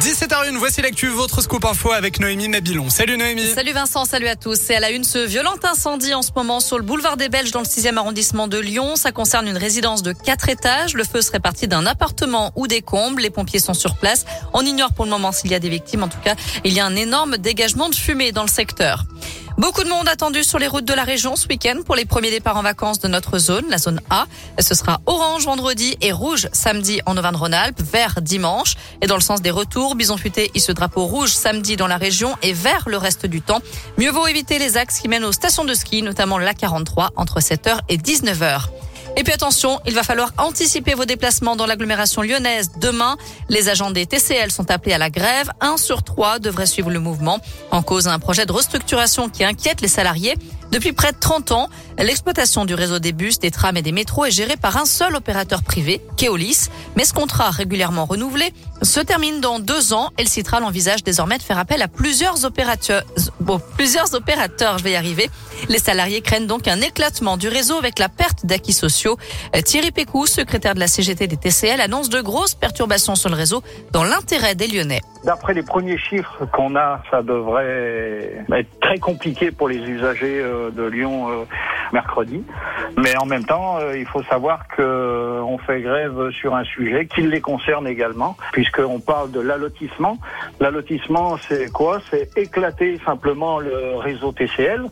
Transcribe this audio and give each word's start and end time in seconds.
17h01, 0.00 0.56
voici 0.58 0.82
l'actu, 0.82 1.08
votre 1.08 1.40
scoop 1.40 1.64
info 1.64 1.90
avec 1.90 2.20
Noémie 2.20 2.48
Nabilon. 2.48 2.90
Salut 2.90 3.16
Noémie. 3.16 3.46
Salut 3.54 3.72
Vincent, 3.72 4.04
salut 4.04 4.28
à 4.28 4.36
tous. 4.36 4.56
C'est 4.60 4.76
à 4.76 4.80
la 4.80 4.90
une 4.90 5.04
ce 5.04 5.18
violent 5.18 5.54
incendie 5.62 6.12
en 6.12 6.20
ce 6.20 6.32
moment 6.36 6.60
sur 6.60 6.76
le 6.76 6.84
boulevard 6.84 7.16
des 7.16 7.30
Belges 7.30 7.50
dans 7.50 7.60
le 7.60 7.64
6e 7.64 7.96
arrondissement 7.96 8.46
de 8.46 8.58
Lyon. 8.58 8.96
Ça 8.96 9.10
concerne 9.10 9.48
une 9.48 9.56
résidence 9.56 10.02
de 10.02 10.12
4 10.12 10.50
étages. 10.50 10.94
Le 10.94 11.02
feu 11.02 11.22
serait 11.22 11.40
parti 11.40 11.66
d'un 11.66 11.86
appartement 11.86 12.52
ou 12.56 12.66
des 12.66 12.82
combles. 12.82 13.22
Les 13.22 13.30
pompiers 13.30 13.58
sont 13.58 13.74
sur 13.74 13.96
place. 13.96 14.26
On 14.52 14.60
ignore 14.66 14.92
pour 14.92 15.06
le 15.06 15.10
moment 15.10 15.32
s'il 15.32 15.50
y 15.50 15.54
a 15.54 15.60
des 15.60 15.70
victimes. 15.70 16.02
En 16.02 16.08
tout 16.08 16.20
cas, 16.22 16.34
il 16.64 16.74
y 16.74 16.80
a 16.80 16.84
un 16.84 16.94
énorme 16.94 17.38
dégagement 17.38 17.88
de 17.88 17.94
fumée 17.94 18.32
dans 18.32 18.42
le 18.42 18.50
secteur. 18.50 19.04
Beaucoup 19.58 19.84
de 19.84 19.88
monde 19.88 20.06
attendu 20.06 20.44
sur 20.44 20.58
les 20.58 20.66
routes 20.66 20.84
de 20.84 20.92
la 20.92 21.04
région 21.04 21.34
ce 21.34 21.48
week-end 21.48 21.80
pour 21.86 21.96
les 21.96 22.04
premiers 22.04 22.30
départs 22.30 22.58
en 22.58 22.62
vacances 22.62 23.00
de 23.00 23.08
notre 23.08 23.38
zone, 23.38 23.64
la 23.70 23.78
zone 23.78 24.02
A. 24.10 24.26
Ce 24.60 24.74
sera 24.74 25.00
orange 25.06 25.46
vendredi 25.46 25.96
et 26.02 26.12
rouge 26.12 26.48
samedi 26.52 27.00
en 27.06 27.16
Auvergne-Rhône-Alpes, 27.16 27.80
vert 27.80 28.20
dimanche. 28.20 28.74
Et 29.00 29.06
dans 29.06 29.14
le 29.14 29.22
sens 29.22 29.40
des 29.40 29.50
retours, 29.50 29.94
Bison 29.94 30.18
Futé 30.18 30.50
il 30.54 30.60
se 30.60 30.72
drapeau 30.72 31.06
rouge 31.06 31.30
samedi 31.30 31.76
dans 31.76 31.86
la 31.86 31.96
région 31.96 32.36
et 32.42 32.52
vert 32.52 32.84
le 32.86 32.98
reste 32.98 33.24
du 33.24 33.40
temps. 33.40 33.62
Mieux 33.96 34.10
vaut 34.10 34.26
éviter 34.26 34.58
les 34.58 34.76
axes 34.76 35.00
qui 35.00 35.08
mènent 35.08 35.24
aux 35.24 35.32
stations 35.32 35.64
de 35.64 35.72
ski, 35.72 36.02
notamment 36.02 36.36
la 36.36 36.52
43 36.52 37.12
entre 37.16 37.40
7h 37.40 37.78
et 37.88 37.96
19h. 37.96 38.68
Et 39.18 39.24
puis 39.24 39.32
attention, 39.32 39.80
il 39.86 39.94
va 39.94 40.02
falloir 40.02 40.32
anticiper 40.36 40.92
vos 40.92 41.06
déplacements 41.06 41.56
dans 41.56 41.64
l'agglomération 41.64 42.20
lyonnaise. 42.20 42.72
Demain, 42.78 43.16
les 43.48 43.70
agents 43.70 43.90
des 43.90 44.04
TCL 44.04 44.50
sont 44.50 44.70
appelés 44.70 44.92
à 44.92 44.98
la 44.98 45.08
grève. 45.08 45.50
Un 45.62 45.78
sur 45.78 46.02
trois 46.02 46.38
devrait 46.38 46.66
suivre 46.66 46.90
le 46.90 47.00
mouvement. 47.00 47.40
En 47.70 47.82
cause, 47.82 48.08
un 48.08 48.18
projet 48.18 48.44
de 48.44 48.52
restructuration 48.52 49.30
qui 49.30 49.42
inquiète 49.42 49.80
les 49.80 49.88
salariés. 49.88 50.34
Depuis 50.70 50.92
près 50.92 51.12
de 51.12 51.16
30 51.18 51.52
ans, 51.52 51.68
l'exploitation 51.98 52.64
du 52.64 52.74
réseau 52.74 52.98
des 52.98 53.12
bus, 53.12 53.38
des 53.38 53.50
trams 53.50 53.76
et 53.76 53.82
des 53.82 53.92
métros 53.92 54.24
est 54.24 54.30
gérée 54.30 54.56
par 54.56 54.76
un 54.76 54.84
seul 54.84 55.14
opérateur 55.14 55.62
privé, 55.62 56.00
Keolis. 56.16 56.68
Mais 56.96 57.04
ce 57.04 57.12
contrat 57.12 57.50
régulièrement 57.50 58.04
renouvelé 58.04 58.52
se 58.82 59.00
termine 59.00 59.40
dans 59.40 59.58
deux 59.58 59.92
ans 59.92 60.10
et 60.18 60.22
le 60.22 60.28
Citral 60.28 60.64
envisage 60.64 61.02
désormais 61.02 61.38
de 61.38 61.42
faire 61.42 61.58
appel 61.58 61.82
à 61.82 61.88
plusieurs 61.88 62.44
opérateurs. 62.44 63.04
Bon, 63.40 63.60
plusieurs 63.76 64.14
opérateurs, 64.14 64.78
je 64.78 64.84
vais 64.84 64.92
y 64.92 64.96
arriver. 64.96 65.30
Les 65.68 65.78
salariés 65.78 66.20
craignent 66.20 66.46
donc 66.46 66.68
un 66.68 66.80
éclatement 66.80 67.36
du 67.36 67.48
réseau 67.48 67.78
avec 67.78 67.98
la 67.98 68.08
perte 68.08 68.44
d'acquis 68.44 68.72
sociaux. 68.72 69.16
Thierry 69.64 69.92
Pécou, 69.92 70.26
secrétaire 70.26 70.74
de 70.74 70.80
la 70.80 70.88
CGT 70.88 71.26
des 71.26 71.36
TCL, 71.36 71.80
annonce 71.80 72.08
de 72.08 72.20
grosses 72.20 72.54
perturbations 72.54 73.14
sur 73.14 73.28
le 73.28 73.36
réseau 73.36 73.62
dans 73.92 74.04
l'intérêt 74.04 74.54
des 74.54 74.66
Lyonnais. 74.66 75.00
D'après 75.26 75.54
les 75.54 75.64
premiers 75.64 75.98
chiffres 75.98 76.46
qu'on 76.52 76.76
a, 76.76 77.02
ça 77.10 77.20
devrait 77.20 78.44
être 78.52 78.80
très 78.80 78.98
compliqué 78.98 79.50
pour 79.50 79.68
les 79.68 79.78
usagers 79.78 80.40
euh, 80.40 80.70
de 80.70 80.84
Lyon 80.84 81.28
euh, 81.28 81.44
mercredi. 81.92 82.44
Mais 82.96 83.16
en 83.16 83.26
même 83.26 83.44
temps, 83.44 83.78
euh, 83.80 83.98
il 83.98 84.06
faut 84.06 84.22
savoir 84.22 84.68
qu'on 84.68 85.58
fait 85.66 85.80
grève 85.80 86.30
sur 86.30 86.54
un 86.54 86.62
sujet 86.62 87.06
qui 87.06 87.22
les 87.22 87.40
concerne 87.40 87.88
également, 87.88 88.36
puisqu'on 88.52 89.00
parle 89.00 89.32
de 89.32 89.40
l'allotissement. 89.40 90.16
L'allotissement, 90.60 91.38
c'est 91.48 91.72
quoi? 91.72 91.98
C'est 92.08 92.38
éclater 92.38 93.00
simplement 93.04 93.58
le 93.58 93.96
réseau 93.96 94.30
TCL, 94.30 94.84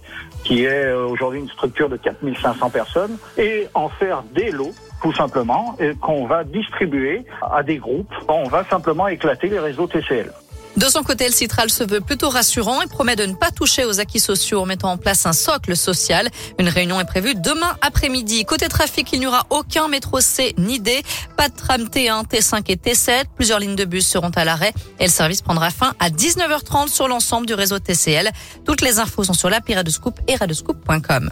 qui 0.43 0.65
est 0.65 0.93
aujourd'hui 0.93 1.39
une 1.39 1.49
structure 1.49 1.89
de 1.89 1.97
4500 1.97 2.71
personnes, 2.71 3.19
et 3.39 3.69
en 3.75 3.89
faire 3.89 4.25
des 4.35 4.51
lots 4.51 4.75
tout 5.05 5.13
simplement, 5.13 5.77
qu'on 6.01 6.27
va 6.27 6.45
distribuer 6.45 7.27
à 7.53 7.63
des 7.63 7.77
groupes. 7.77 8.15
On 8.27 8.49
va 8.49 8.65
simplement 8.65 9.07
éclater 9.07 9.49
les 9.49 9.59
réseaux 9.59 9.87
TCL. 9.87 10.33
De 10.79 10.87
son 10.87 11.03
côté, 11.03 11.27
le 11.27 11.33
Citral 11.33 11.69
se 11.69 11.85
veut 11.85 12.01
plutôt 12.01 12.31
rassurant 12.31 12.81
et 12.81 12.87
promet 12.87 13.15
de 13.15 13.27
ne 13.27 13.35
pas 13.35 13.51
toucher 13.51 13.85
aux 13.85 14.01
acquis 14.01 14.19
sociaux 14.19 14.63
en 14.63 14.67
mettant 14.67 14.91
en 14.91 14.97
place 14.97 15.27
un 15.27 15.35
socle 15.35 15.77
social. 15.77 16.31
Une 16.59 16.71
réunion 16.71 16.99
est 17.01 17.05
prévue 17.05 17.35
demain 17.35 17.77
après-midi. 17.83 18.47
Côté 18.47 18.67
trafic, 18.69 19.13
il 19.13 19.21
n'y 19.21 19.27
aura 19.27 19.45
aucun 19.51 19.89
métro 19.89 20.21
C 20.21 20.55
ni 20.57 20.81
D, 20.81 21.03
pas 21.37 21.51
de 21.51 21.55
tram 21.55 21.83
T1, 21.83 22.27
T5 22.27 22.63
et 22.69 22.77
T7. 22.77 23.25
Plusieurs 23.37 23.59
lignes 23.59 23.77
de 23.77 23.85
bus 23.85 24.09
seront 24.09 24.31
à 24.31 24.47
l'arrêt 24.47 24.73
et 25.01 25.05
le 25.05 25.11
service 25.11 25.43
prendra 25.43 25.69
fin 25.69 25.93
à 26.01 26.09
19h30 26.09 26.89
sur 26.89 27.09
l'ensemble 27.09 27.47
du 27.47 27.53
réseau 27.53 27.79
TCL. 27.79 28.31
Toutes 28.65 28.81
les 28.81 29.01
infos 29.01 29.25
sont 29.25 29.35
sur 29.35 29.51
l'appli 29.51 29.75
Radescoop 29.75 30.19
et 30.29 30.35
radescoop.com. 30.35 31.31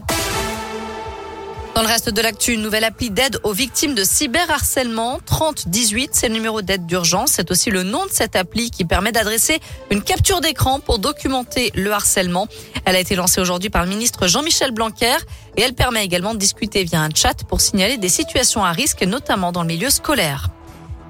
Dans 1.74 1.80
le 1.80 1.88
reste 1.88 2.10
de 2.10 2.20
l'actu, 2.20 2.52
une 2.52 2.60
nouvelle 2.60 2.84
appli 2.84 3.08
d'aide 3.08 3.38
aux 3.44 3.54
victimes 3.54 3.94
de 3.94 4.04
cyberharcèlement. 4.04 5.20
3018, 5.24 6.10
c'est 6.12 6.28
le 6.28 6.34
numéro 6.34 6.60
d'aide 6.60 6.84
d'urgence. 6.84 7.32
C'est 7.32 7.50
aussi 7.50 7.70
le 7.70 7.82
nom 7.82 8.04
de 8.04 8.10
cette 8.10 8.36
appli 8.36 8.70
qui 8.70 8.84
permet 8.84 9.10
d'adresser 9.10 9.58
une 9.90 10.02
capture 10.02 10.42
d'écran 10.42 10.80
pour 10.80 10.98
documenter 10.98 11.72
le 11.74 11.90
harcèlement. 11.90 12.46
Elle 12.84 12.96
a 12.96 13.00
été 13.00 13.14
lancée 13.14 13.40
aujourd'hui 13.40 13.70
par 13.70 13.84
le 13.84 13.88
ministre 13.88 14.26
Jean-Michel 14.26 14.72
Blanquer 14.72 15.16
et 15.56 15.62
elle 15.62 15.72
permet 15.72 16.04
également 16.04 16.34
de 16.34 16.38
discuter 16.38 16.84
via 16.84 17.00
un 17.00 17.10
chat 17.14 17.42
pour 17.48 17.62
signaler 17.62 17.96
des 17.96 18.10
situations 18.10 18.62
à 18.62 18.72
risque, 18.72 19.02
notamment 19.04 19.50
dans 19.50 19.62
le 19.62 19.68
milieu 19.68 19.88
scolaire. 19.88 20.50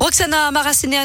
Roxana 0.03 0.51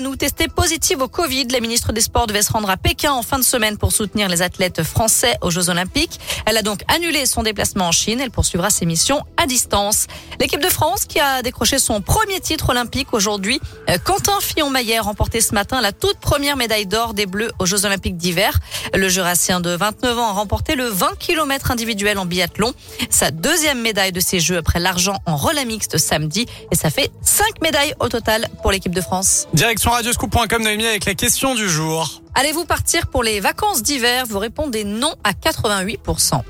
nous 0.01 0.15
testée 0.15 0.47
positive 0.47 1.03
au 1.03 1.07
Covid. 1.07 1.45
La 1.51 1.59
ministre 1.59 1.93
des 1.93 2.01
Sports 2.01 2.25
devait 2.25 2.41
se 2.41 2.51
rendre 2.51 2.67
à 2.67 2.77
Pékin 2.77 3.11
en 3.11 3.21
fin 3.21 3.37
de 3.37 3.43
semaine 3.43 3.77
pour 3.77 3.91
soutenir 3.91 4.27
les 4.27 4.41
athlètes 4.41 4.81
français 4.81 5.37
aux 5.43 5.51
Jeux 5.51 5.69
Olympiques. 5.69 6.19
Elle 6.47 6.57
a 6.57 6.63
donc 6.63 6.79
annulé 6.87 7.27
son 7.27 7.43
déplacement 7.43 7.89
en 7.89 7.91
Chine. 7.91 8.19
Elle 8.19 8.31
poursuivra 8.31 8.71
ses 8.71 8.87
missions 8.87 9.21
à 9.37 9.45
distance. 9.45 10.07
L'équipe 10.39 10.63
de 10.63 10.69
France 10.69 11.05
qui 11.05 11.19
a 11.19 11.43
décroché 11.43 11.77
son 11.77 12.01
premier 12.01 12.39
titre 12.39 12.71
olympique 12.71 13.09
aujourd'hui. 13.13 13.61
Euh, 13.87 13.99
Quentin 14.03 14.39
Fillon-Maillet 14.39 14.97
a 14.97 15.03
remporté 15.03 15.41
ce 15.41 15.53
matin 15.53 15.79
la 15.79 15.91
toute 15.91 16.17
première 16.17 16.57
médaille 16.57 16.87
d'or 16.87 17.13
des 17.13 17.27
Bleus 17.27 17.51
aux 17.59 17.67
Jeux 17.67 17.85
Olympiques 17.85 18.17
d'hiver. 18.17 18.57
Le 18.95 19.09
Jurassien 19.09 19.61
de 19.61 19.75
29 19.75 20.17
ans 20.17 20.29
a 20.29 20.31
remporté 20.31 20.73
le 20.73 20.87
20 20.87 21.19
km 21.19 21.69
individuel 21.69 22.17
en 22.17 22.25
biathlon. 22.25 22.73
Sa 23.11 23.29
deuxième 23.29 23.79
médaille 23.79 24.11
de 24.11 24.21
ces 24.21 24.39
Jeux 24.39 24.57
après 24.57 24.79
l'argent 24.79 25.19
en 25.27 25.35
relais 25.35 25.65
mixte 25.65 25.99
samedi. 25.99 26.47
Et 26.71 26.75
ça 26.75 26.89
fait 26.89 27.11
cinq 27.21 27.61
médailles 27.61 27.93
au 27.99 28.09
total 28.09 28.47
pour 28.63 28.71
l'équipe 28.87 28.95
de 28.95 29.01
France. 29.01 29.47
Direction 29.53 29.91
radioscoop.com 29.91 30.63
Noémie 30.63 30.85
avec 30.85 31.05
la 31.05 31.13
question 31.13 31.55
du 31.55 31.69
jour. 31.69 32.21
Allez-vous 32.35 32.65
partir 32.65 33.07
pour 33.07 33.23
les 33.23 33.39
vacances 33.39 33.83
d'hiver? 33.83 34.25
Vous 34.27 34.39
répondez 34.39 34.83
non 34.83 35.13
à 35.23 35.31
88%. 35.33 36.41